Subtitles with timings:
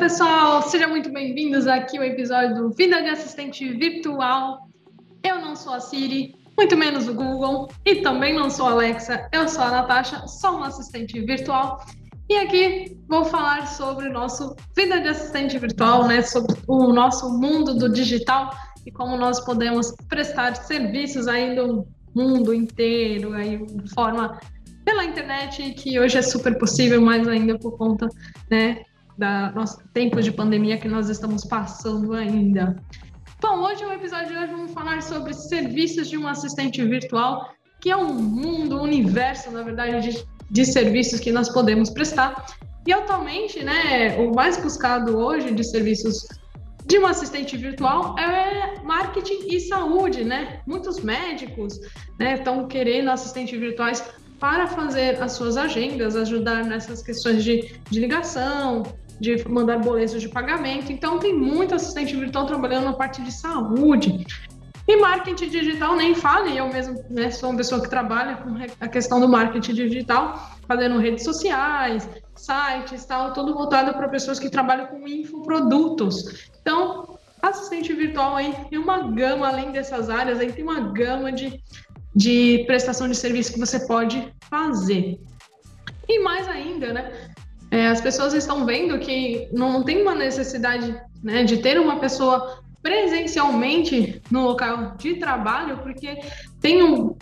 [0.00, 4.66] pessoal, sejam muito bem-vindos aqui ao episódio do Vida de Assistente Virtual.
[5.22, 9.28] Eu não sou a Siri, muito menos o Google, e também não sou a Alexa,
[9.30, 11.84] eu sou a Natasha, sou uma assistente virtual.
[12.30, 17.38] E aqui vou falar sobre o nosso Vida de Assistente Virtual, né, sobre o nosso
[17.38, 18.56] mundo do digital
[18.86, 24.40] e como nós podemos prestar serviços aí no mundo inteiro, aí de forma
[24.82, 28.08] pela internet, que hoje é super possível, mais ainda por conta
[28.50, 28.82] né,
[29.20, 32.74] da nosso tempo de pandemia que nós estamos passando ainda.
[33.40, 37.90] Bom, hoje no episódio de hoje vamos falar sobre serviços de um assistente virtual, que
[37.90, 42.46] é um mundo, um universo, na verdade, de, de serviços que nós podemos prestar.
[42.86, 46.26] E atualmente, né, o mais buscado hoje de serviços
[46.86, 50.60] de um assistente virtual é marketing e saúde, né?
[50.66, 51.78] Muitos médicos
[52.18, 54.02] né, estão querendo assistentes virtuais
[54.38, 58.82] para fazer as suas agendas, ajudar nessas questões de, de ligação,
[59.20, 60.90] de mandar boletos de pagamento.
[60.90, 64.26] Então, tem muito assistente virtual trabalhando na parte de saúde.
[64.88, 68.88] E marketing digital nem fale, eu mesmo né, sou uma pessoa que trabalha com a
[68.88, 74.86] questão do marketing digital, fazendo redes sociais, sites, tal, tudo voltado para pessoas que trabalham
[74.86, 76.50] com infoprodutos.
[76.60, 81.62] Então, assistente virtual aí tem uma gama, além dessas áreas, aí tem uma gama de,
[82.12, 85.20] de prestação de serviço que você pode fazer.
[86.08, 87.29] E mais ainda, né?
[87.70, 92.60] É, as pessoas estão vendo que não tem uma necessidade né, de ter uma pessoa
[92.82, 96.18] presencialmente no local de trabalho, porque
[96.60, 97.14] tem um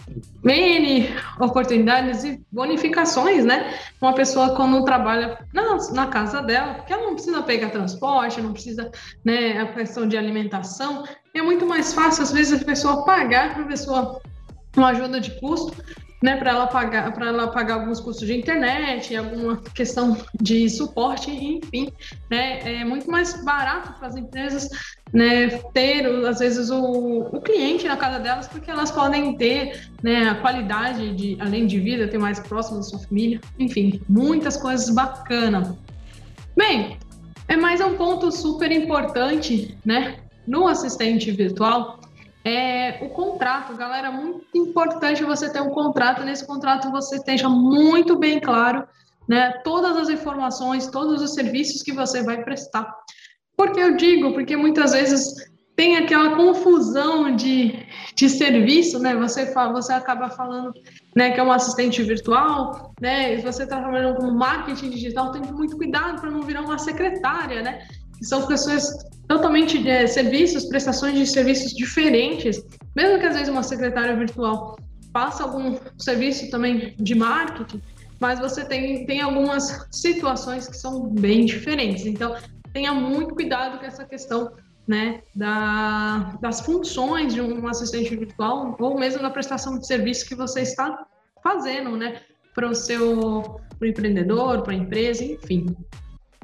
[0.45, 1.09] N
[1.41, 3.75] oportunidades e bonificações, né?
[4.01, 8.53] Uma pessoa quando trabalha na, na casa dela, porque ela não precisa pegar transporte, não
[8.53, 8.91] precisa,
[9.25, 11.05] né, a questão de alimentação,
[11.35, 14.21] é muito mais fácil, às vezes, a pessoa pagar para a pessoa
[14.77, 15.73] uma ajuda de custo
[16.23, 21.31] né, para ela pagar para ela pagar alguns custos de internet, alguma questão de suporte,
[21.31, 21.91] enfim,
[22.31, 24.69] né, é muito mais barato para as empresas,
[25.13, 30.29] né, ter às vezes o, o cliente na casa delas, porque elas podem ter, né,
[30.29, 34.91] a qualidade de além de vida, ter mais próximo da sua família, enfim, muitas coisas
[34.91, 35.73] bacanas.
[36.57, 36.99] Bem,
[37.47, 42.01] é mais um ponto super importante, né, no assistente virtual
[42.45, 46.25] é, o contrato, galera, muito importante você ter um contrato.
[46.25, 48.87] Nesse contrato você esteja muito bem claro,
[49.29, 49.53] né?
[49.65, 52.95] Todas as informações, todos os serviços que você vai prestar.
[53.57, 55.35] Porque eu digo, porque muitas vezes
[55.79, 59.15] tem aquela confusão de, de serviço, né?
[59.15, 60.73] Você fala, você acaba falando,
[61.15, 63.35] né, que é um assistente virtual, né?
[63.35, 67.63] E você está trabalhando com marketing digital, tem muito cuidado para não virar uma secretária,
[67.63, 67.87] né?
[68.23, 68.93] São pessoas
[69.29, 72.63] totalmente de é, serviços, prestações de serviços diferentes,
[72.97, 74.77] mesmo que às vezes uma secretária virtual
[75.13, 77.83] faça algum serviço também de marketing,
[78.21, 82.07] mas você tem, tem algumas situações que são bem diferentes.
[82.07, 82.37] Então,
[82.73, 84.53] tenha muito cuidado com essa questão
[84.87, 90.35] né, da, das funções de um assistente virtual ou mesmo na prestação de serviço que
[90.35, 91.07] você está
[91.43, 92.23] fazendo, né,
[92.55, 95.67] para o seu pro empreendedor, para a empresa, enfim.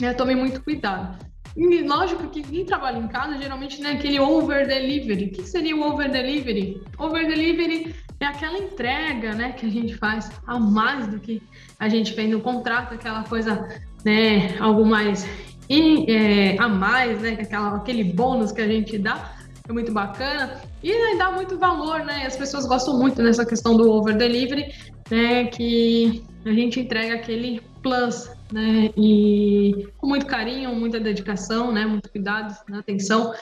[0.01, 1.34] É, tome muito cuidado.
[1.57, 5.27] E lógico que quem trabalha em casa geralmente tem aquele over delivery.
[5.27, 6.83] O que seria o over delivery?
[6.99, 11.43] Over delivery é aquela entrega, né, que a gente faz a mais do que
[11.79, 13.69] a gente fez no contrato, aquela coisa,
[14.05, 15.27] né, algo mais
[15.69, 19.33] in, é, a mais, né, aquela, aquele bônus que a gente dá,
[19.69, 22.27] é muito bacana e dá muito valor, né?
[22.27, 24.67] As pessoas gostam muito nessa questão do over delivery,
[25.11, 28.91] né, que a gente entrega aquele plus, né?
[28.97, 31.85] E com muito carinho, muita dedicação, né?
[31.85, 32.79] Muito cuidado, né?
[32.79, 33.35] atenção.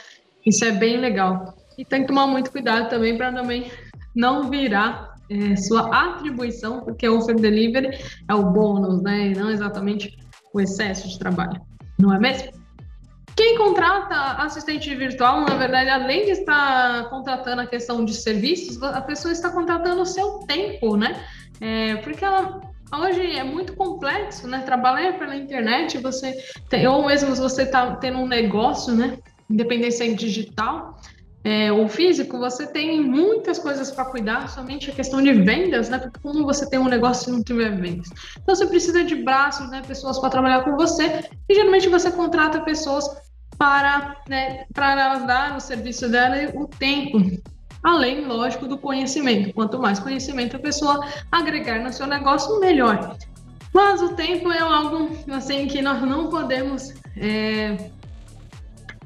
[0.45, 1.55] Isso é bem legal.
[1.77, 3.71] E tem que tomar muito cuidado também para também
[4.17, 9.29] não virar é, sua atribuição, porque o offer delivery é o bônus, né?
[9.29, 10.17] E não exatamente
[10.53, 11.61] o excesso de trabalho,
[11.99, 12.51] não é mesmo?
[13.37, 19.01] Quem contrata assistente virtual, na verdade, além de estar contratando a questão de serviços, a
[19.01, 21.23] pessoa está contratando o seu tempo, né?
[21.61, 22.61] É, porque ela
[22.95, 24.61] Hoje é muito complexo, né?
[24.61, 26.37] Trabalhar pela internet, você
[26.69, 29.19] tem, ou mesmo se você está tendo um negócio, né?
[29.49, 31.01] Independente se é digital
[31.45, 35.99] é, ou físico, você tem muitas coisas para cuidar, somente a questão de vendas, né?
[35.99, 38.09] Porque como você tem um negócio e não tiver vendas?
[38.41, 39.83] Então você precisa de braços, né?
[39.87, 43.05] Pessoas para trabalhar com você, e geralmente você contrata pessoas
[43.59, 47.19] para, né, para dar o serviço dela o tempo
[47.83, 49.53] além, lógico, do conhecimento.
[49.53, 53.17] Quanto mais conhecimento a pessoa agregar no seu negócio, melhor.
[53.73, 57.91] Mas o tempo é algo assim que nós não podemos é,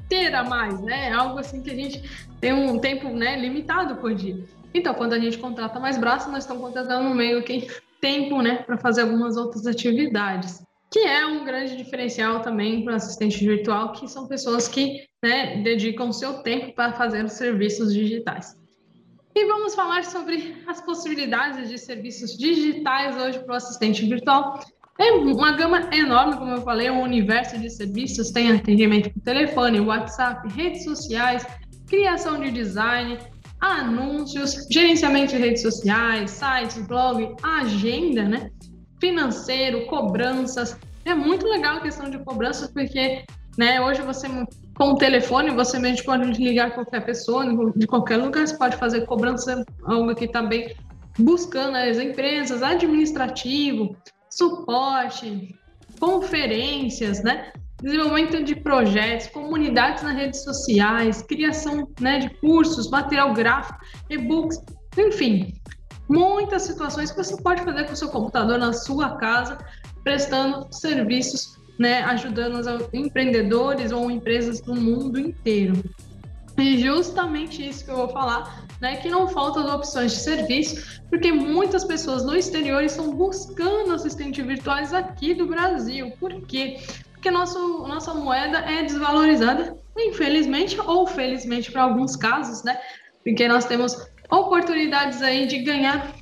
[0.09, 1.09] ter a mais, né?
[1.09, 2.01] É algo assim que a gente
[2.39, 4.43] tem um tempo né, limitado por dia.
[4.73, 7.67] Então, quando a gente contrata mais braços, nós estamos contratando meio que
[7.99, 10.65] tempo, né, para fazer algumas outras atividades.
[10.89, 15.57] que é um grande diferencial também para o assistente virtual, que são pessoas que né,
[15.61, 18.55] dedicam seu tempo para fazer os serviços digitais.
[19.37, 24.59] E vamos falar sobre as possibilidades de serviços digitais hoje para o assistente virtual.
[24.97, 29.79] É uma gama enorme, como eu falei, um universo de serviços, tem atendimento por telefone,
[29.79, 31.45] WhatsApp, redes sociais,
[31.85, 33.19] criação de design,
[33.61, 38.49] anúncios, gerenciamento de redes sociais, sites, blog, agenda, né?
[38.99, 40.75] financeiro, cobranças.
[41.05, 43.23] É muito legal a questão de cobranças, porque
[43.55, 44.27] né, hoje você,
[44.77, 47.43] com o telefone, você mesmo pode ligar qualquer pessoa,
[47.75, 50.75] de qualquer lugar, você pode fazer cobrança, algo que está bem
[51.17, 53.97] buscando as empresas, administrativo,
[54.29, 55.55] suporte,
[55.99, 57.51] conferências, né?
[57.81, 63.79] Desenvolvimento de projetos, comunidades nas redes sociais, criação né, de cursos, material gráfico,
[64.09, 64.59] e-books,
[64.97, 65.53] enfim,
[66.07, 69.57] muitas situações que você pode fazer com o seu computador na sua casa,
[70.03, 75.83] prestando serviços, né, ajudando os empreendedores ou empresas do mundo inteiro.
[76.57, 81.31] E justamente isso que eu vou falar, né, que não faltam opções de serviço, porque
[81.31, 86.11] muitas pessoas no exterior estão buscando assistentes virtuais aqui do Brasil.
[86.19, 86.77] Por quê?
[87.13, 92.79] Porque nosso, nossa moeda é desvalorizada, infelizmente ou felizmente para alguns casos, né?
[93.23, 93.95] Porque nós temos
[94.29, 96.15] oportunidades aí de ganhar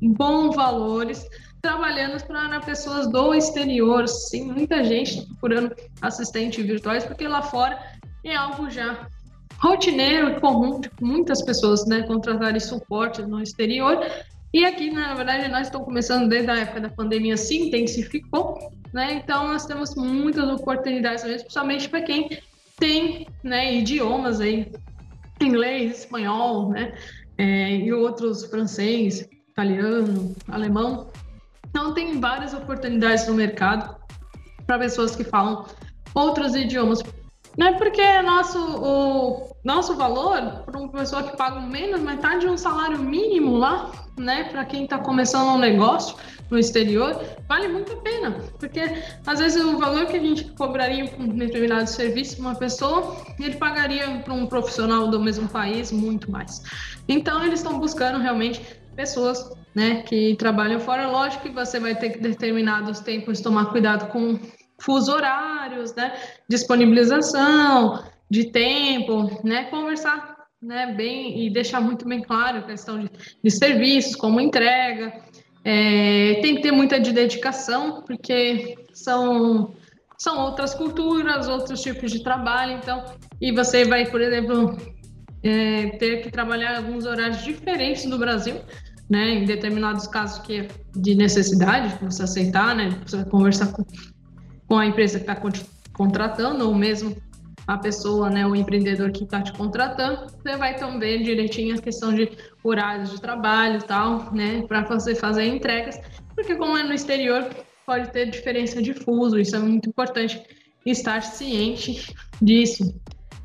[0.00, 1.26] bons valores
[1.64, 4.06] trabalhando para pessoas do exterior.
[4.06, 7.78] Sim, muita gente procurando assistentes virtuais, porque lá fora
[8.22, 9.08] é algo já
[9.58, 13.98] rotineiro e comum de muitas pessoas né, contratarem suporte no exterior.
[14.52, 18.58] E aqui, na verdade, nós estamos começando desde a época da pandemia, se intensificou,
[18.92, 19.14] né?
[19.14, 22.38] Então, nós temos muitas oportunidades, principalmente para quem
[22.78, 24.70] tem né, idiomas aí,
[25.40, 26.92] inglês, espanhol, né?
[27.38, 31.08] é, e outros francês, italiano, alemão.
[31.74, 33.96] Então, tem várias oportunidades no mercado
[34.64, 35.66] para pessoas que falam
[36.14, 37.02] outros idiomas.
[37.58, 42.46] Não é porque nosso, o nosso valor, para uma pessoa que paga menos, metade de
[42.46, 46.16] um salário mínimo lá, né, para quem está começando um negócio
[46.48, 48.30] no exterior, vale muito a pena,
[48.60, 48.80] porque
[49.26, 53.16] às vezes o valor que a gente cobraria por um determinado serviço para uma pessoa,
[53.40, 56.62] ele pagaria para um profissional do mesmo país muito mais.
[57.08, 58.62] Então eles estão buscando realmente
[58.94, 61.08] pessoas, né, que trabalham fora.
[61.08, 64.38] Lógico que você vai ter que determinados tempos tomar cuidado com
[64.78, 66.14] fuso horários, né,
[66.48, 73.10] disponibilização de tempo, né, conversar né, bem e deixar muito bem claro a questão de,
[73.42, 75.12] de serviços, como entrega.
[75.64, 79.74] É, tem que ter muita de dedicação, porque são,
[80.18, 83.04] são outras culturas, outros tipos de trabalho, então,
[83.40, 84.76] e você vai, por exemplo,
[85.44, 88.56] é, ter que trabalhar alguns horários diferentes do Brasil,
[89.08, 93.84] né, em determinados casos que é de necessidade, você aceitar, né, você vai conversar com,
[94.66, 95.40] com a empresa que está
[95.92, 97.14] contratando, ou mesmo
[97.66, 102.14] a pessoa, né, o empreendedor que está te contratando, você vai também direitinho a questão
[102.14, 102.30] de
[102.62, 105.98] horários de trabalho e tal, né, para você fazer entregas,
[106.34, 107.46] porque como é no exterior,
[107.86, 110.42] pode ter diferença de fuso, isso é muito importante
[110.86, 112.94] estar ciente disso.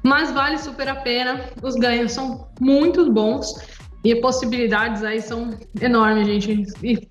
[0.03, 3.53] Mas vale super a pena, os ganhos são muito bons
[4.03, 6.73] e possibilidades aí são enormes, gente.
[6.83, 7.07] E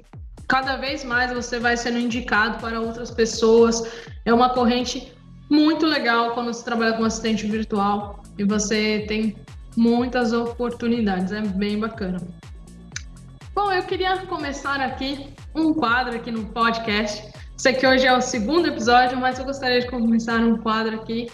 [0.47, 3.83] cada vez mais você vai sendo indicado para outras pessoas.
[4.25, 5.13] É uma corrente
[5.51, 9.37] muito legal quando você trabalha com assistente virtual e você tem
[9.77, 12.19] muitas oportunidades, é bem bacana.
[13.55, 17.29] Bom, eu queria começar aqui um quadro aqui no podcast.
[17.57, 21.29] Sei que hoje é o segundo episódio, mas eu gostaria de começar um quadro aqui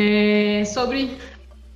[0.00, 1.18] é, sobre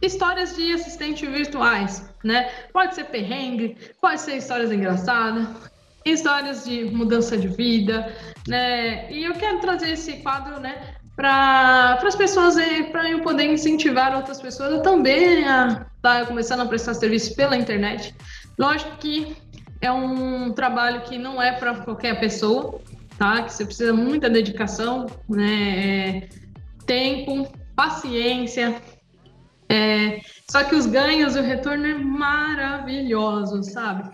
[0.00, 2.48] histórias de assistentes virtuais, né?
[2.72, 5.46] Pode ser perrengue, pode ser histórias engraçadas,
[6.04, 8.14] histórias de mudança de vida,
[8.48, 9.10] né?
[9.12, 12.56] E eu quero trazer esse quadro, né, para as pessoas,
[12.90, 17.56] para eu poder incentivar outras pessoas também a estar tá começando a prestar serviço pela
[17.56, 18.14] internet.
[18.58, 19.36] Lógico que
[19.80, 22.80] é um trabalho que não é para qualquer pessoa,
[23.18, 23.42] tá?
[23.42, 25.78] Que você precisa muita dedicação, né?
[25.78, 26.28] É,
[26.86, 28.80] tempo, paciência.
[29.68, 34.10] É, só que os ganhos, o retorno é maravilhoso, sabe?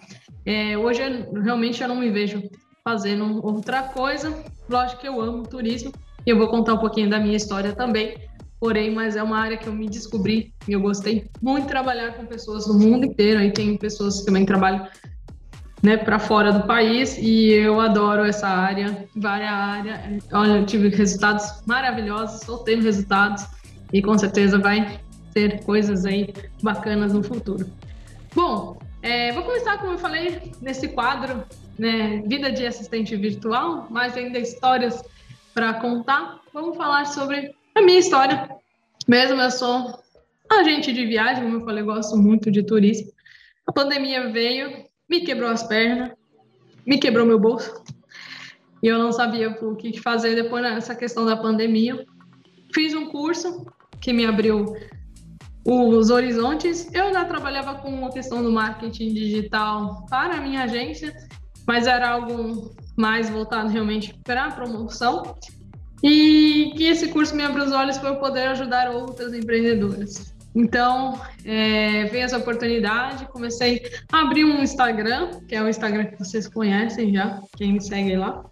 [0.46, 1.02] É, hoje
[1.42, 2.42] realmente eu não me vejo
[2.84, 4.42] fazendo outra coisa.
[4.68, 5.92] Lógico que eu amo turismo,
[6.26, 8.16] eu vou contar um pouquinho da minha história também,
[8.58, 12.14] porém, mas é uma área que eu me descobri e eu gostei muito de trabalhar
[12.14, 13.40] com pessoas do mundo inteiro.
[13.40, 14.86] Aí tem pessoas que também trabalham
[15.82, 20.28] né, para fora do país e eu adoro essa área, várias áreas.
[20.32, 23.44] Olha, eu tive resultados maravilhosos, tendo resultados
[23.92, 25.00] e com certeza vai
[25.32, 26.32] ter coisas aí
[26.62, 27.66] bacanas no futuro.
[28.34, 31.44] Bom, é, vou começar, como eu falei, nesse quadro,
[31.78, 35.02] né, Vida de Assistente Virtual, mas ainda histórias
[35.54, 36.40] para contar.
[36.52, 38.48] Vamos falar sobre a minha história.
[39.08, 39.98] Mesmo eu sou
[40.48, 43.10] agente de viagem, como eu falei, gosto muito de turismo.
[43.66, 46.12] A pandemia veio, me quebrou as pernas,
[46.86, 47.82] me quebrou meu bolso.
[48.82, 52.06] E eu não sabia o que fazer depois dessa questão da pandemia.
[52.72, 53.66] Fiz um curso
[54.00, 54.74] que me abriu
[55.66, 56.88] os horizontes.
[56.94, 61.14] Eu já trabalhava com a questão do marketing digital para a minha agência,
[61.66, 65.34] mas era algo mais voltado realmente para a promoção.
[66.02, 70.34] E que esse curso me abriu os olhos para eu poder ajudar outras empreendedoras.
[70.54, 76.18] Então, é, veio essa oportunidade, comecei a abrir um Instagram, que é o Instagram que
[76.18, 78.44] vocês conhecem já, quem me segue lá,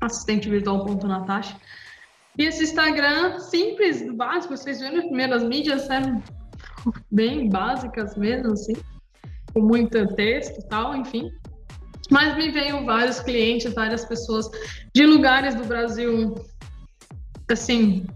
[0.00, 1.56] assistentevirtual.natasha.
[2.36, 6.22] E esse Instagram simples, básico, vocês viram as primeiras mídias eram
[7.10, 8.74] bem básicas mesmo, assim,
[9.52, 11.30] com muito texto e tal, enfim.
[12.10, 14.48] Mas me veio vários clientes, várias pessoas
[14.94, 16.34] de lugares do Brasil,
[17.50, 18.06] assim,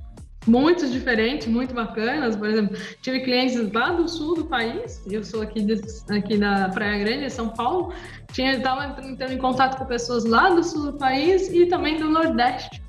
[0.46, 2.36] muito diferentes, muito bacanas.
[2.36, 5.80] Por exemplo, tive clientes lá do sul do país, eu sou aqui, de,
[6.10, 7.92] aqui da Praia Grande, São Paulo,
[8.32, 12.08] tinha estava entrando em contato com pessoas lá do sul do país e também do
[12.08, 12.82] Nordeste.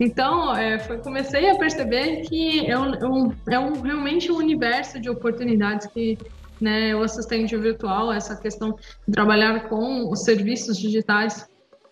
[0.00, 4.36] Então, é, foi, comecei a perceber que é, um, é, um, é um, realmente um
[4.36, 6.18] universo de oportunidades que
[6.60, 11.46] né, o assistente virtual, essa questão de trabalhar com os serviços digitais,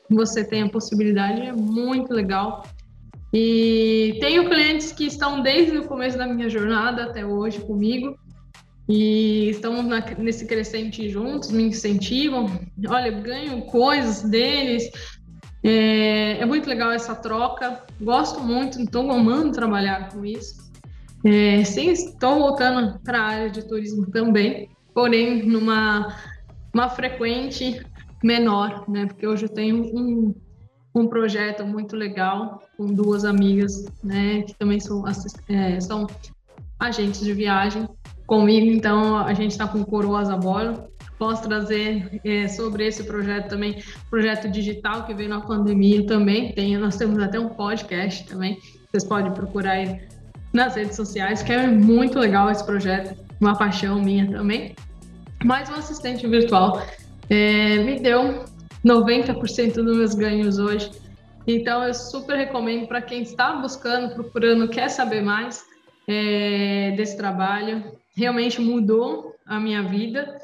[0.08, 2.64] você tem a possibilidade, é muito legal.
[3.32, 8.18] E tenho clientes que estão desde o começo da minha jornada até hoje comigo
[8.88, 12.50] e estão na, nesse crescente juntos, me incentivam.
[12.88, 14.90] Olha, ganho coisas deles,
[15.62, 20.70] é, é, muito legal essa troca, gosto muito, estou amando trabalhar com isso.
[21.24, 26.16] É, sim, estou voltando para a área de turismo também, porém numa
[26.72, 27.84] uma frequente
[28.22, 29.06] menor, né?
[29.06, 30.34] Porque hoje eu tenho um,
[30.94, 34.42] um projeto muito legal com duas amigas, né?
[34.42, 35.04] Que também são,
[35.48, 36.06] é, são
[36.78, 37.88] agentes de viagem
[38.26, 40.84] comigo, então a gente está com Coroas a Bordo,
[41.18, 46.52] posso trazer é, sobre esse projeto também, projeto digital que veio na pandemia também.
[46.52, 48.58] Tem, nós temos até um podcast também,
[48.90, 50.00] vocês podem procurar aí
[50.52, 54.74] nas redes sociais, que é muito legal esse projeto, uma paixão minha também.
[55.44, 56.82] Mas o assistente virtual
[57.28, 58.44] é, me deu
[58.84, 60.90] 90% dos meus ganhos hoje.
[61.46, 65.64] Então eu super recomendo para quem está buscando, procurando, quer saber mais
[66.06, 67.92] é, desse trabalho.
[68.16, 70.38] Realmente mudou a minha vida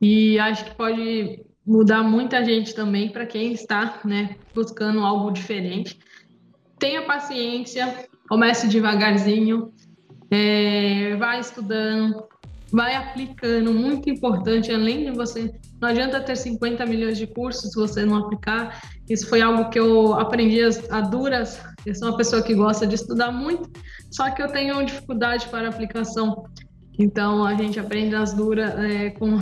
[0.00, 5.98] e acho que pode mudar muita gente também para quem está né, buscando algo diferente.
[6.78, 9.72] Tenha paciência, comece devagarzinho,
[10.30, 12.24] é, estudando,
[12.72, 15.52] vai aplicando, muito importante, além de você.
[15.80, 18.80] Não adianta ter 50 milhões de cursos se você não aplicar.
[19.08, 20.60] Isso foi algo que eu aprendi
[20.90, 21.60] a duras.
[21.84, 23.68] Eu sou uma pessoa que gosta de estudar muito,
[24.10, 26.44] só que eu tenho dificuldade para aplicação.
[26.98, 29.38] Então a gente aprende nas duras, é, com,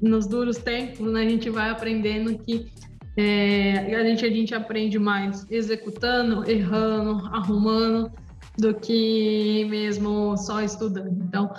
[0.00, 2.70] nos duros tempos, né, a gente vai aprendendo que
[3.16, 8.10] é, a, gente, a gente aprende mais executando, errando, arrumando,
[8.58, 11.22] do que mesmo só estudando.
[11.24, 11.50] Então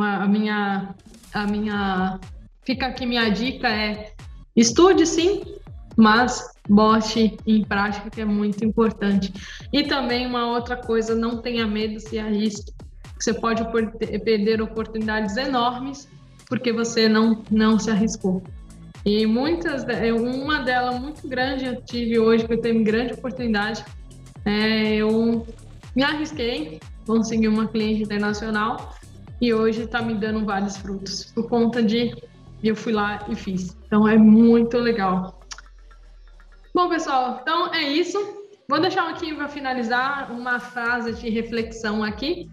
[0.00, 0.94] a minha,
[1.34, 2.20] a minha,
[2.64, 4.12] fica aqui minha dica é
[4.56, 5.42] estude sim,
[5.96, 9.32] mas bote em prática que é muito importante.
[9.72, 12.72] E também uma outra coisa, não tenha medo, se arrisque
[13.22, 13.64] você pode
[14.24, 16.08] perder oportunidades enormes
[16.48, 18.42] porque você não, não se arriscou.
[19.04, 23.84] E muitas, uma delas muito grande eu tive hoje, que eu tenho grande oportunidade,
[24.44, 25.46] é, eu
[25.94, 28.94] me arrisquei, consegui uma cliente internacional
[29.42, 32.14] e hoje está me dando vários frutos por conta de
[32.62, 33.76] eu fui lá e fiz.
[33.84, 35.40] Então é muito legal.
[36.72, 38.16] Bom, pessoal, então é isso.
[38.68, 42.48] Vou deixar aqui para finalizar uma frase de reflexão aqui.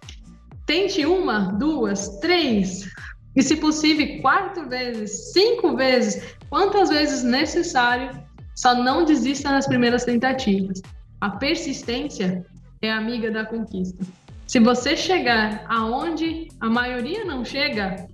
[0.65, 2.89] Tente uma, duas, três,
[3.35, 8.19] e se possível, quatro vezes, cinco vezes, quantas vezes necessário,
[8.55, 10.81] só não desista nas primeiras tentativas.
[11.21, 12.43] A persistência
[12.81, 14.03] é amiga da conquista.
[14.49, 18.07] Se você chegar aonde a maioria não chega,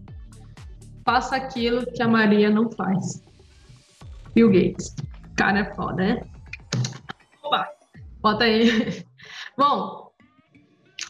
[1.06, 3.24] faça aquilo que a Maria não faz.
[4.34, 4.94] Bill Gates.
[5.38, 6.22] Cara é foda, né?
[7.42, 7.66] Opa!
[8.22, 9.06] Bota aí.
[9.58, 10.12] Bom,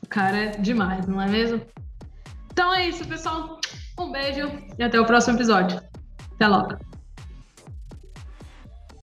[0.03, 1.59] o cara é demais, não é mesmo?
[2.51, 3.59] Então é isso, pessoal.
[3.99, 5.81] Um beijo e até o próximo episódio.
[6.35, 6.77] Até logo.